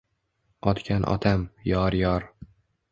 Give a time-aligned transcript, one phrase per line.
[0.71, 2.31] Otgan otam, yor-yor.